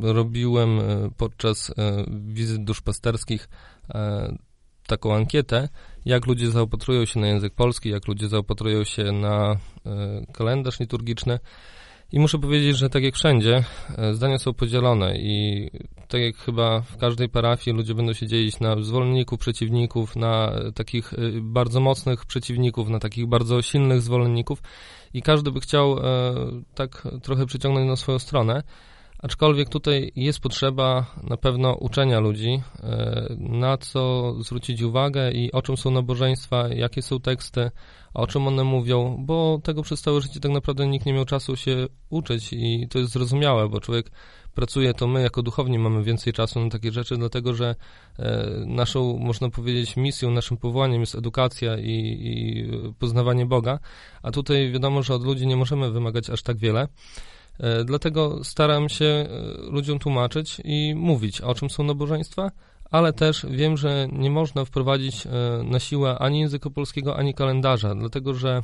robiłem 0.00 0.80
e, 0.80 1.10
podczas 1.16 1.74
wizyt 2.08 2.64
duszpasterskich 2.64 3.48
taką 4.86 5.14
ankietę, 5.14 5.68
jak 6.04 6.26
ludzie 6.26 6.50
zaopatrują 6.50 7.04
się 7.04 7.20
na 7.20 7.26
język 7.26 7.54
polski, 7.54 7.88
jak 7.88 8.08
ludzie 8.08 8.28
zaopatrują 8.28 8.84
się 8.84 9.04
na 9.04 9.56
kalendarz 10.32 10.80
liturgiczny. 10.80 11.38
I 12.12 12.20
muszę 12.20 12.38
powiedzieć, 12.38 12.76
że 12.76 12.90
tak 12.90 13.02
jak 13.02 13.14
wszędzie, 13.14 13.64
zdania 14.12 14.38
są 14.38 14.54
podzielone 14.54 15.18
i 15.18 15.70
tak 16.08 16.20
jak 16.20 16.36
chyba 16.36 16.80
w 16.80 16.96
każdej 16.96 17.28
parafii 17.28 17.76
ludzie 17.76 17.94
będą 17.94 18.12
się 18.12 18.26
dzielić 18.26 18.60
na 18.60 18.82
zwolenników, 18.82 19.40
przeciwników, 19.40 20.16
na 20.16 20.52
takich 20.74 21.12
bardzo 21.40 21.80
mocnych 21.80 22.26
przeciwników, 22.26 22.88
na 22.88 22.98
takich 22.98 23.26
bardzo 23.26 23.62
silnych 23.62 24.00
zwolenników 24.00 24.62
i 25.14 25.22
każdy 25.22 25.50
by 25.50 25.60
chciał 25.60 25.98
e, 25.98 26.02
tak 26.74 27.08
trochę 27.22 27.46
przyciągnąć 27.46 27.88
na 27.88 27.96
swoją 27.96 28.18
stronę. 28.18 28.62
Aczkolwiek 29.18 29.68
tutaj 29.68 30.12
jest 30.16 30.40
potrzeba 30.40 31.06
na 31.22 31.36
pewno 31.36 31.74
uczenia 31.74 32.20
ludzi, 32.20 32.62
e, 32.82 33.26
na 33.38 33.78
co 33.78 34.34
zwrócić 34.40 34.82
uwagę 34.82 35.32
i 35.32 35.52
o 35.52 35.62
czym 35.62 35.76
są 35.76 35.90
nabożeństwa, 35.90 36.68
jakie 36.68 37.02
są 37.02 37.20
teksty, 37.20 37.70
o 38.14 38.26
czym 38.26 38.46
one 38.46 38.64
mówią, 38.64 39.16
bo 39.26 39.60
tego 39.64 39.82
przez 39.82 40.00
całe 40.00 40.20
życie 40.20 40.40
tak 40.40 40.52
naprawdę 40.52 40.86
nikt 40.86 41.06
nie 41.06 41.12
miał 41.12 41.24
czasu 41.24 41.56
się 41.56 41.86
uczyć 42.10 42.52
i 42.52 42.88
to 42.90 42.98
jest 42.98 43.12
zrozumiałe, 43.12 43.68
bo 43.68 43.80
człowiek 43.80 44.10
pracuje, 44.54 44.94
to 44.94 45.06
my 45.06 45.22
jako 45.22 45.42
duchowni 45.42 45.78
mamy 45.78 46.02
więcej 46.02 46.32
czasu 46.32 46.64
na 46.64 46.70
takie 46.70 46.92
rzeczy, 46.92 47.16
dlatego 47.16 47.54
że 47.54 47.74
e, 48.18 48.46
naszą, 48.66 49.18
można 49.18 49.50
powiedzieć, 49.50 49.96
misją, 49.96 50.30
naszym 50.30 50.56
powołaniem 50.56 51.00
jest 51.00 51.14
edukacja 51.14 51.78
i, 51.78 52.18
i 52.20 52.64
poznawanie 52.98 53.46
Boga, 53.46 53.78
a 54.22 54.30
tutaj 54.30 54.72
wiadomo, 54.72 55.02
że 55.02 55.14
od 55.14 55.24
ludzi 55.24 55.46
nie 55.46 55.56
możemy 55.56 55.90
wymagać 55.90 56.30
aż 56.30 56.42
tak 56.42 56.56
wiele. 56.56 56.88
E, 57.60 57.84
dlatego 57.84 58.44
staram 58.44 58.88
się 58.88 59.04
e, 59.04 59.26
ludziom 59.70 59.98
tłumaczyć 59.98 60.60
i 60.64 60.94
mówić, 60.96 61.40
o 61.40 61.54
czym 61.54 61.70
są 61.70 61.84
nabożeństwa, 61.84 62.50
ale 62.90 63.12
też 63.12 63.46
wiem, 63.50 63.76
że 63.76 64.08
nie 64.12 64.30
można 64.30 64.64
wprowadzić 64.64 65.24
na 65.64 65.80
siłę 65.80 66.18
ani 66.18 66.40
języka 66.40 66.70
polskiego, 66.70 67.16
ani 67.16 67.34
kalendarza, 67.34 67.94
dlatego 67.94 68.34
że 68.34 68.62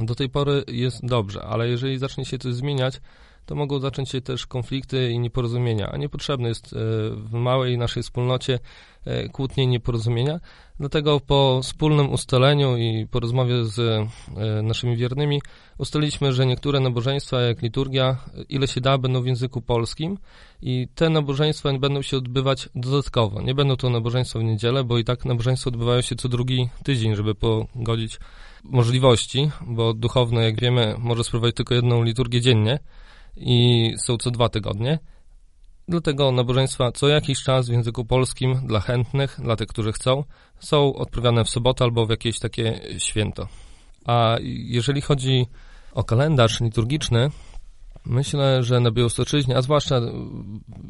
do 0.00 0.14
tej 0.14 0.28
pory 0.28 0.64
jest 0.68 1.06
dobrze, 1.06 1.42
ale 1.42 1.68
jeżeli 1.68 1.98
zacznie 1.98 2.24
się 2.24 2.38
coś 2.38 2.54
zmieniać, 2.54 3.00
to 3.46 3.54
mogą 3.54 3.78
zacząć 3.78 4.10
się 4.10 4.20
też 4.20 4.46
konflikty 4.46 5.10
i 5.10 5.18
nieporozumienia, 5.18 5.90
a 5.92 5.96
niepotrzebne 5.96 6.48
jest 6.48 6.66
e, 6.66 6.76
w 7.16 7.32
małej 7.32 7.78
naszej 7.78 8.02
wspólnocie 8.02 8.58
e, 9.04 9.28
kłótnie 9.28 9.64
i 9.64 9.66
nieporozumienia. 9.66 10.40
Dlatego 10.80 11.20
po 11.20 11.60
wspólnym 11.62 12.12
ustaleniu 12.12 12.76
i 12.76 13.06
po 13.10 13.20
rozmowie 13.20 13.64
z 13.64 13.78
e, 13.78 14.62
naszymi 14.62 14.96
wiernymi 14.96 15.42
ustaliliśmy, 15.78 16.32
że 16.32 16.46
niektóre 16.46 16.80
nabożeństwa, 16.80 17.40
jak 17.40 17.62
liturgia, 17.62 18.16
ile 18.48 18.68
się 18.68 18.80
da, 18.80 18.98
będą 18.98 19.22
w 19.22 19.26
języku 19.26 19.62
polskim 19.62 20.18
i 20.62 20.88
te 20.94 21.10
nabożeństwa 21.10 21.78
będą 21.78 22.02
się 22.02 22.16
odbywać 22.16 22.68
dodatkowo. 22.74 23.42
Nie 23.42 23.54
będą 23.54 23.76
to 23.76 23.90
nabożeństwa 23.90 24.38
w 24.38 24.42
niedzielę, 24.42 24.84
bo 24.84 24.98
i 24.98 25.04
tak 25.04 25.24
nabożeństwa 25.24 25.68
odbywają 25.68 26.00
się 26.00 26.16
co 26.16 26.28
drugi 26.28 26.68
tydzień, 26.82 27.16
żeby 27.16 27.34
pogodzić 27.34 28.18
możliwości, 28.64 29.50
bo 29.66 29.94
duchowny, 29.94 30.44
jak 30.44 30.60
wiemy, 30.60 30.94
może 30.98 31.24
sprowadzić 31.24 31.56
tylko 31.56 31.74
jedną 31.74 32.02
liturgię 32.02 32.40
dziennie, 32.40 32.78
i 33.36 33.92
są 33.98 34.16
co 34.16 34.30
dwa 34.30 34.48
tygodnie. 34.48 34.98
Dlatego 35.88 36.32
nabożeństwa 36.32 36.92
co 36.92 37.08
jakiś 37.08 37.42
czas 37.42 37.68
w 37.68 37.72
języku 37.72 38.04
polskim 38.04 38.66
dla 38.66 38.80
chętnych, 38.80 39.40
dla 39.42 39.56
tych, 39.56 39.68
którzy 39.68 39.92
chcą, 39.92 40.24
są 40.60 40.94
odprawiane 40.94 41.44
w 41.44 41.50
sobotę 41.50 41.84
albo 41.84 42.06
w 42.06 42.10
jakieś 42.10 42.38
takie 42.38 42.80
święto. 42.98 43.48
A 44.04 44.36
jeżeli 44.48 45.00
chodzi 45.00 45.46
o 45.92 46.04
kalendarz 46.04 46.60
liturgiczny, 46.60 47.30
myślę, 48.06 48.62
że 48.62 48.80
na 48.80 48.90
Białostoczyźnie, 48.90 49.56
a 49.56 49.62
zwłaszcza 49.62 50.00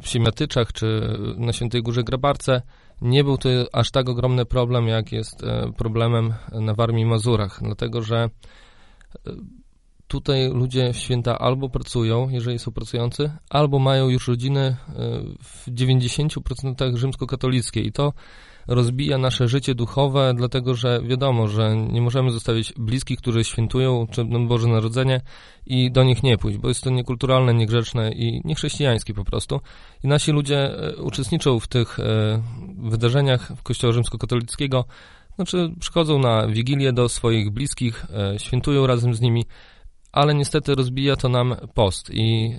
w 0.03 0.09
Siemiatyczach 0.09 0.73
czy 0.73 1.19
na 1.37 1.53
Świętej 1.53 1.83
Górze 1.83 2.03
Grabarce, 2.03 2.63
nie 3.03 3.25
był 3.25 3.39
to 3.39 3.49
aż 3.73 3.91
tak 3.91 4.09
ogromny 4.09 4.45
problem, 4.45 4.89
jak 4.89 5.13
jest 5.13 5.45
e, 5.45 5.73
problemem 5.77 6.35
na 6.53 6.75
Warmii 6.75 7.03
i 7.03 7.07
Mazurach, 7.07 7.61
dlatego 7.63 8.03
że 8.03 8.17
e, 8.17 8.29
tutaj 10.08 10.50
ludzie 10.50 10.92
w 10.92 10.96
święta 10.96 11.38
albo 11.38 11.68
pracują, 11.68 12.28
jeżeli 12.28 12.58
są 12.58 12.73
pracujący, 12.73 13.30
albo 13.50 13.78
mają 13.78 14.08
już 14.08 14.28
rodziny 14.28 14.61
e, 14.61 14.76
w 15.42 15.70
90% 15.70 16.96
rzymskokatolickie 16.96 17.80
i 17.80 17.92
to 17.92 18.12
rozbija 18.68 19.18
nasze 19.18 19.49
życie 19.49 19.75
duchowe, 19.75 20.34
dlatego 20.37 20.75
że 20.75 21.00
wiadomo, 21.02 21.49
że 21.49 21.76
nie 21.76 22.02
możemy 22.02 22.30
zostawić 22.30 22.73
bliskich, 22.73 23.18
którzy 23.18 23.44
świętują 23.44 24.06
czy 24.11 24.25
Boże 24.25 24.68
Narodzenie 24.68 25.20
i 25.66 25.90
do 25.90 26.04
nich 26.04 26.23
nie 26.23 26.38
pójść, 26.38 26.58
bo 26.58 26.68
jest 26.68 26.84
to 26.84 26.90
niekulturalne, 26.90 27.54
niegrzeczne 27.54 28.12
i 28.12 28.40
niechrześcijańskie 28.44 29.14
po 29.14 29.25
prostu. 29.25 29.61
I 30.04 30.08
nasi 30.08 30.32
ludzie 30.32 30.58
e, 30.58 30.96
uczestniczą 30.96 31.61
w 31.61 31.68
tych 31.68 32.00
e, 32.00 32.42
wydarzeniach 32.78 33.52
Kościoła 33.62 33.92
Rzymskokatolickiego, 33.92 34.84
znaczy 35.37 35.70
przychodzą 35.80 36.18
na 36.18 36.46
wigilię 36.46 36.92
do 36.92 37.08
swoich 37.08 37.50
bliskich, 37.50 38.06
świętują 38.38 38.87
razem 38.87 39.14
z 39.14 39.20
nimi, 39.20 39.44
ale 40.14 40.35
niestety 40.35 40.75
rozbija 40.75 41.16
to 41.16 41.28
nam 41.28 41.56
post 41.75 42.11
i 42.11 42.54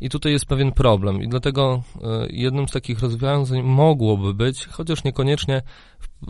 i 0.00 0.08
tutaj 0.08 0.32
jest 0.32 0.46
pewien 0.46 0.72
problem, 0.72 1.22
i 1.22 1.28
dlatego 1.28 1.82
e, 2.02 2.26
jednym 2.30 2.68
z 2.68 2.72
takich 2.72 3.00
rozwiązań 3.00 3.62
mogłoby 3.62 4.34
być, 4.34 4.66
chociaż 4.66 5.04
niekoniecznie, 5.04 5.62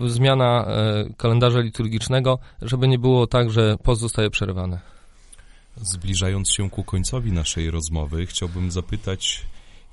zmiana 0.07 0.67
e, 0.67 1.15
kalendarza 1.17 1.61
liturgicznego, 1.61 2.39
żeby 2.63 2.89
nie 2.89 2.99
było 2.99 3.27
tak, 3.27 3.51
że 3.51 3.77
post 3.83 4.01
zostaje 4.01 4.31
przerwany. 4.31 4.79
Zbliżając 5.77 6.53
się 6.53 6.71
ku 6.71 6.85
końcowi 6.85 7.33
naszej 7.33 7.71
rozmowy, 7.71 8.27
chciałbym 8.27 8.71
zapytać, 8.71 9.47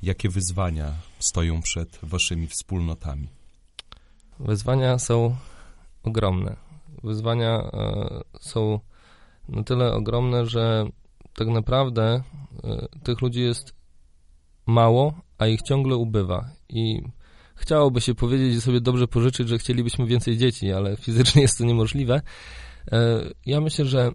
jakie 0.03 0.29
wyzwania 0.29 0.91
stoją 1.19 1.61
przed 1.61 1.99
waszymi 2.03 2.47
wspólnotami? 2.47 3.27
Wyzwania 4.39 4.99
są 4.99 5.35
ogromne. 6.03 6.55
Wyzwania 7.03 7.49
e, 7.49 8.21
są 8.39 8.79
na 9.49 9.63
tyle 9.63 9.93
ogromne, 9.93 10.45
że 10.45 10.85
tak 11.33 11.47
naprawdę 11.47 12.23
y, 12.63 12.99
tych 13.03 13.21
ludzi 13.21 13.41
jest 13.41 13.75
mało, 14.65 15.13
a 15.37 15.47
ich 15.47 15.61
ciągle 15.61 15.95
ubywa. 15.95 16.49
I 16.69 17.01
chciałoby 17.55 18.01
się 18.01 18.15
powiedzieć 18.15 18.55
i 18.55 18.61
sobie 18.61 18.81
dobrze 18.81 19.07
pożyczyć, 19.07 19.49
że 19.49 19.57
chcielibyśmy 19.57 20.05
więcej 20.05 20.37
dzieci, 20.37 20.71
ale 20.71 20.95
fizycznie 21.05 21.41
jest 21.41 21.57
to 21.57 21.65
niemożliwe. 21.65 22.21
Y, 22.87 22.91
ja 23.45 23.61
myślę, 23.61 23.85
że 23.85 24.11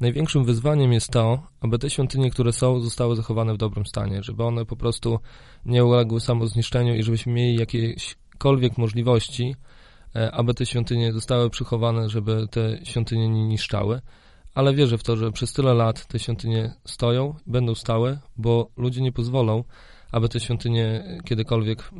największym 0.00 0.44
wyzwaniem 0.44 0.92
jest 0.92 1.10
to, 1.10 1.42
aby 1.60 1.78
te 1.78 1.90
świątynie, 1.90 2.30
które 2.30 2.52
są, 2.52 2.80
zostały 2.80 3.16
zachowane 3.16 3.54
w 3.54 3.56
dobrym 3.56 3.86
stanie, 3.86 4.22
żeby 4.22 4.44
one 4.44 4.64
po 4.64 4.76
prostu 4.76 5.18
nie 5.64 5.84
uległy 5.84 6.20
samozniszczeniu 6.20 6.94
i 6.94 7.02
żebyśmy 7.02 7.32
mieli 7.32 7.56
jakiekolwiek 7.56 8.78
możliwości, 8.78 9.54
y, 10.16 10.32
aby 10.32 10.54
te 10.54 10.66
świątynie 10.66 11.12
zostały 11.12 11.50
przychowane, 11.50 12.08
żeby 12.08 12.46
te 12.50 12.84
świątynie 12.84 13.28
nie 13.28 13.46
niszczały 13.46 14.00
ale 14.54 14.74
wierzę 14.74 14.98
w 14.98 15.02
to, 15.02 15.16
że 15.16 15.32
przez 15.32 15.52
tyle 15.52 15.74
lat 15.74 16.06
te 16.06 16.18
świątynie 16.18 16.74
stoją, 16.84 17.34
będą 17.46 17.74
stałe, 17.74 18.18
bo 18.36 18.70
ludzie 18.76 19.00
nie 19.00 19.12
pozwolą, 19.12 19.64
aby 20.12 20.28
te 20.28 20.40
świątynie 20.40 21.04
kiedykolwiek 21.24 21.90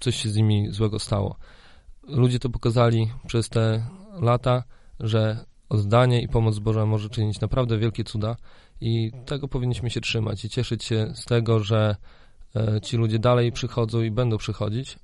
coś 0.00 0.16
się 0.16 0.28
z 0.28 0.36
nimi 0.36 0.70
złego 0.70 0.98
stało. 0.98 1.36
Ludzie 2.02 2.38
to 2.38 2.50
pokazali 2.50 3.10
przez 3.26 3.48
te 3.48 3.86
lata, 4.20 4.62
że 5.00 5.44
oddanie 5.68 6.22
i 6.22 6.28
pomoc 6.28 6.58
Boża 6.58 6.86
może 6.86 7.10
czynić 7.10 7.40
naprawdę 7.40 7.78
wielkie 7.78 8.04
cuda 8.04 8.36
i 8.80 9.12
tego 9.26 9.48
powinniśmy 9.48 9.90
się 9.90 10.00
trzymać 10.00 10.44
i 10.44 10.48
cieszyć 10.48 10.84
się 10.84 11.12
z 11.14 11.24
tego, 11.24 11.60
że 11.60 11.96
e, 12.56 12.80
ci 12.80 12.96
ludzie 12.96 13.18
dalej 13.18 13.52
przychodzą 13.52 14.02
i 14.02 14.10
będą 14.10 14.36
przychodzić 14.36 14.98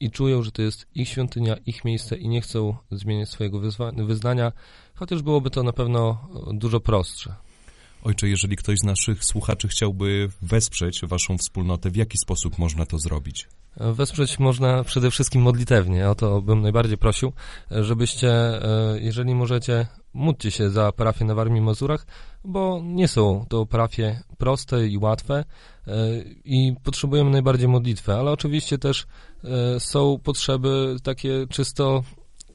i 0.00 0.10
czują, 0.10 0.42
że 0.42 0.52
to 0.52 0.62
jest 0.62 0.86
ich 0.94 1.08
świątynia, 1.08 1.56
ich 1.66 1.84
miejsce 1.84 2.16
i 2.16 2.28
nie 2.28 2.40
chcą 2.40 2.76
zmieniać 2.90 3.28
swojego 3.28 3.60
wyznania, 4.06 4.52
chociaż 4.94 5.22
byłoby 5.22 5.50
to 5.50 5.62
na 5.62 5.72
pewno 5.72 6.28
dużo 6.52 6.80
prostsze. 6.80 7.45
Ojcze, 8.06 8.28
jeżeli 8.28 8.56
ktoś 8.56 8.78
z 8.78 8.84
naszych 8.84 9.24
słuchaczy 9.24 9.68
chciałby 9.68 10.28
wesprzeć 10.42 11.00
Waszą 11.02 11.38
wspólnotę, 11.38 11.90
w 11.90 11.96
jaki 11.96 12.18
sposób 12.18 12.58
można 12.58 12.86
to 12.86 12.98
zrobić? 12.98 13.48
Wesprzeć 13.76 14.38
można 14.38 14.84
przede 14.84 15.10
wszystkim 15.10 15.42
modlitewnie. 15.42 16.10
O 16.10 16.14
to 16.14 16.42
bym 16.42 16.62
najbardziej 16.62 16.98
prosił, 16.98 17.32
żebyście, 17.70 18.30
e, 18.30 19.00
jeżeli 19.00 19.34
możecie, 19.34 19.86
módlcie 20.14 20.50
się 20.50 20.70
za 20.70 20.92
parafię 20.92 21.24
na 21.24 21.34
Warmii 21.34 21.60
Mazurach, 21.60 22.06
bo 22.44 22.80
nie 22.84 23.08
są 23.08 23.46
to 23.48 23.66
parafie 23.66 24.22
proste 24.38 24.86
i 24.86 24.98
łatwe 24.98 25.44
e, 25.86 25.92
i 26.44 26.74
potrzebujemy 26.84 27.30
najbardziej 27.30 27.68
modlitwę, 27.68 28.14
ale 28.14 28.30
oczywiście 28.30 28.78
też 28.78 29.06
e, 29.44 29.80
są 29.80 30.18
potrzeby 30.24 30.96
takie 31.02 31.46
czysto 31.50 32.04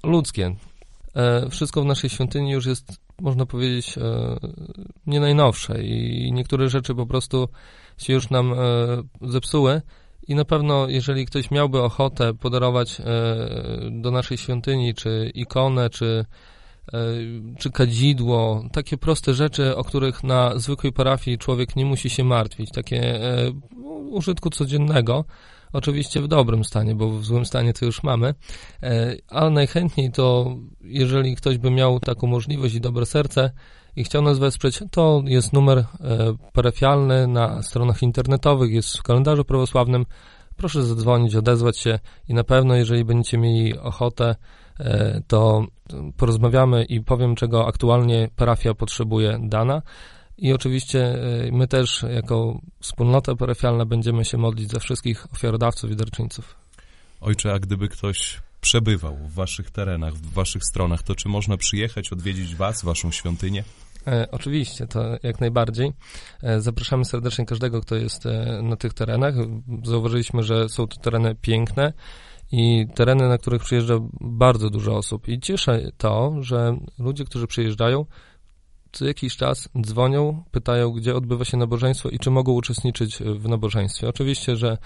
ludzkie. 0.03 0.55
Wszystko 1.49 1.81
w 1.81 1.85
naszej 1.85 2.09
świątyni 2.09 2.51
już 2.51 2.65
jest, 2.65 3.00
można 3.21 3.45
powiedzieć, 3.45 3.95
nie 5.07 5.19
najnowsze 5.19 5.83
i 5.83 6.31
niektóre 6.33 6.69
rzeczy 6.69 6.95
po 6.95 7.05
prostu 7.05 7.49
się 7.97 8.13
już 8.13 8.29
nam 8.29 8.55
zepsuły, 9.21 9.81
i 10.27 10.35
na 10.35 10.45
pewno, 10.45 10.87
jeżeli 10.87 11.25
ktoś 11.25 11.51
miałby 11.51 11.81
ochotę 11.81 12.33
podarować 12.33 12.99
e, 12.99 13.03
do 13.91 14.11
naszej 14.11 14.37
świątyni, 14.37 14.93
czy 14.93 15.31
ikonę, 15.33 15.89
czy, 15.89 16.25
e, 16.93 16.99
czy 17.59 17.71
kadzidło, 17.71 18.63
takie 18.71 18.97
proste 18.97 19.33
rzeczy, 19.33 19.75
o 19.75 19.83
których 19.83 20.23
na 20.23 20.59
zwykłej 20.59 20.93
parafii 20.93 21.37
człowiek 21.37 21.75
nie 21.75 21.85
musi 21.85 22.09
się 22.09 22.23
martwić, 22.23 22.71
takie 22.71 23.01
e, 23.01 23.51
użytku 24.09 24.49
codziennego, 24.49 25.25
oczywiście 25.73 26.21
w 26.21 26.27
dobrym 26.27 26.63
stanie, 26.63 26.95
bo 26.95 27.09
w 27.09 27.25
złym 27.25 27.45
stanie 27.45 27.73
to 27.73 27.85
już 27.85 28.03
mamy, 28.03 28.33
ale 29.27 29.49
najchętniej 29.49 30.11
to, 30.11 30.55
jeżeli 30.81 31.35
ktoś 31.35 31.57
by 31.57 31.71
miał 31.71 31.99
taką 31.99 32.27
możliwość 32.27 32.75
i 32.75 32.81
dobre 32.81 33.05
serce, 33.05 33.51
i 33.95 34.03
chciał 34.03 34.21
nas 34.21 34.39
wesprzeć, 34.39 34.83
to 34.91 35.23
jest 35.25 35.53
numer 35.53 35.77
e, 35.77 35.85
parafialny 36.53 37.27
na 37.27 37.63
stronach 37.63 38.03
internetowych, 38.03 38.71
jest 38.71 38.97
w 38.97 39.03
kalendarzu 39.03 39.45
prawosławnym. 39.45 40.05
Proszę 40.57 40.83
zadzwonić, 40.83 41.35
odezwać 41.35 41.77
się 41.77 41.99
i 42.27 42.33
na 42.33 42.43
pewno, 42.43 42.75
jeżeli 42.75 43.05
będziecie 43.05 43.37
mieli 43.37 43.79
ochotę, 43.79 44.35
e, 44.79 45.21
to 45.27 45.65
porozmawiamy 46.17 46.83
i 46.83 47.01
powiem, 47.01 47.35
czego 47.35 47.67
aktualnie 47.67 48.29
parafia 48.35 48.73
potrzebuje 48.73 49.39
dana. 49.41 49.81
I 50.41 50.53
oczywiście 50.53 50.99
e, 50.99 51.51
my 51.51 51.67
też, 51.67 52.05
jako 52.13 52.61
wspólnota 52.79 53.35
parafialna, 53.35 53.85
będziemy 53.85 54.25
się 54.25 54.37
modlić 54.37 54.71
za 54.71 54.79
wszystkich 54.79 55.33
ofiarodawców 55.33 55.91
i 55.91 55.95
darczyńców. 55.95 56.55
Ojcze, 57.21 57.53
a 57.53 57.59
gdyby 57.59 57.87
ktoś 57.87 58.39
przebywał 58.61 59.15
w 59.15 59.33
waszych 59.33 59.71
terenach, 59.71 60.13
w 60.13 60.33
waszych 60.33 60.63
stronach, 60.63 61.03
to 61.03 61.15
czy 61.15 61.29
można 61.29 61.57
przyjechać, 61.57 62.13
odwiedzić 62.13 62.55
was, 62.55 62.83
waszą 62.83 63.11
świątynię? 63.11 63.63
E, 64.07 64.27
oczywiście, 64.31 64.87
to 64.87 65.17
jak 65.23 65.39
najbardziej. 65.39 65.93
E, 66.43 66.61
zapraszamy 66.61 67.05
serdecznie 67.05 67.45
każdego, 67.45 67.81
kto 67.81 67.95
jest 67.95 68.25
e, 68.25 68.61
na 68.63 68.75
tych 68.75 68.93
terenach. 68.93 69.35
Zauważyliśmy, 69.83 70.43
że 70.43 70.69
są 70.69 70.87
to 70.87 70.99
tereny 70.99 71.35
piękne 71.35 71.93
i 72.51 72.87
tereny, 72.95 73.29
na 73.29 73.37
których 73.37 73.61
przyjeżdża 73.61 73.99
bardzo 74.21 74.69
dużo 74.69 74.97
osób. 74.97 75.27
I 75.27 75.39
cieszę 75.39 75.91
to, 75.97 76.35
że 76.39 76.77
ludzie, 76.99 77.25
którzy 77.25 77.47
przyjeżdżają, 77.47 78.05
co 78.91 79.05
jakiś 79.05 79.37
czas 79.37 79.69
dzwonią, 79.81 80.43
pytają, 80.51 80.91
gdzie 80.91 81.15
odbywa 81.15 81.45
się 81.45 81.57
nabożeństwo 81.57 82.09
i 82.09 82.19
czy 82.19 82.31
mogą 82.31 82.51
uczestniczyć 82.51 83.17
w 83.17 83.47
nabożeństwie. 83.47 84.09
Oczywiście, 84.09 84.55
że, 84.55 84.77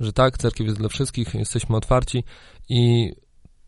że 0.00 0.12
tak, 0.12 0.38
cerkiew 0.38 0.66
jest 0.66 0.78
dla 0.78 0.88
wszystkich, 0.88 1.34
jesteśmy 1.34 1.76
otwarci 1.76 2.24
i 2.68 3.12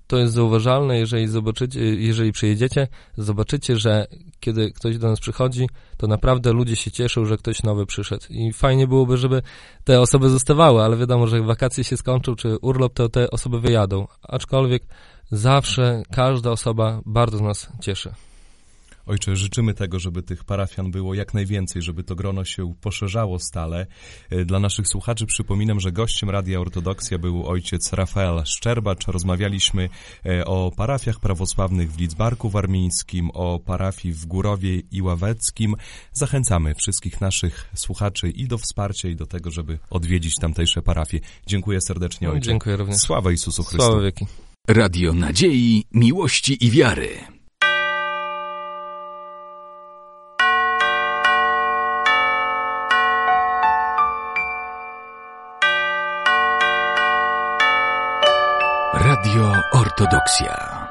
to 0.07 0.19
jest 0.19 0.35
zauważalne, 0.35 0.99
jeżeli 0.99 1.29
zobaczycie, 1.29 1.81
jeżeli 1.81 2.33
przyjedziecie, 2.33 2.89
zobaczycie, 3.17 3.77
że 3.77 4.07
kiedy 4.41 4.71
ktoś 4.71 4.99
do 4.99 5.09
nas 5.09 5.21
przychodzi, 5.21 5.67
to 5.97 6.07
naprawdę 6.07 6.53
ludzie 6.53 6.77
się 6.77 6.91
cieszą, 6.91 7.25
że 7.25 7.37
ktoś 7.37 7.63
nowy 7.63 7.87
przyszedł. 7.87 8.25
I 8.31 8.53
fajnie 8.53 8.87
byłoby, 8.87 9.17
żeby 9.17 9.43
te 9.85 10.01
osoby 10.01 10.31
zostawały, 10.31 10.83
ale 10.83 10.97
wiadomo, 10.97 11.27
że 11.27 11.43
wakacje 11.43 11.85
się 11.85 11.97
skończą, 11.97 12.37
czy 12.37 12.59
urlop, 12.59 12.95
to 12.95 13.09
te 13.09 13.31
osoby 13.31 13.61
wyjadą. 13.61 14.07
Aczkolwiek 14.23 14.83
zawsze 15.31 16.03
każda 16.13 16.51
osoba 16.51 17.01
bardzo 17.07 17.45
nas 17.45 17.69
cieszy. 17.81 18.15
Ojcze, 19.07 19.37
życzymy 19.37 19.75
tego, 19.75 19.99
żeby 19.99 20.23
tych 20.23 20.45
parafian 20.45 20.91
było 20.91 21.15
jak 21.15 21.35
najwięcej, 21.35 21.83
żeby 21.83 22.05
to 22.05 22.15
grono 22.15 22.45
się 22.45 22.75
poszerzało 22.81 23.39
stale. 23.39 23.87
E, 24.31 24.45
dla 24.45 24.61
naszych 24.61 24.89
słuchaczy 24.89 25.27
przypominam, 25.27 25.81
że 25.81 25.93
gościem 25.93 26.31
Radia 26.31 26.61
Ortodoksja 26.61 27.19
był 27.19 27.47
ojciec 27.47 27.93
Rafael 27.93 28.43
Szczerbacz. 28.45 29.07
Rozmawialiśmy 29.07 29.89
e, 30.27 30.45
o 30.45 30.73
parafiach 30.77 31.21
prawosławnych 31.21 31.93
w 31.93 31.99
Lidzbarku 31.99 32.51
Warmińskim, 32.51 33.31
o 33.31 33.59
parafii 33.59 34.15
w 34.15 34.27
Górowie 34.27 34.83
i 34.93 35.03
Ławeckim. 35.03 35.75
Zachęcamy 36.13 36.75
wszystkich 36.75 37.21
naszych 37.21 37.71
słuchaczy 37.75 38.31
i 38.31 38.49
do 38.49 38.59
wsparcia, 38.59 39.09
i 39.09 39.17
do 39.17 39.27
tego, 39.27 39.51
żeby 39.51 39.79
odwiedzić 39.91 40.35
tamtejsze 40.41 40.83
parafie. 40.83 41.21
Dziękuję 41.47 41.81
serdecznie, 41.81 42.31
ojcze. 42.31 42.47
Dziękuję 42.47 42.77
również. 42.77 42.97
Sława 42.97 43.31
Jezusu 43.31 43.65
Chrystu. 43.65 43.87
Sława 43.87 44.03
wieki. 44.03 44.27
Radio 44.69 45.13
Nadziei, 45.13 45.85
Miłości 45.93 46.65
i 46.67 46.71
Wiary. 46.71 47.34
Radio 59.35 59.51
Ortodoksja. 59.73 60.84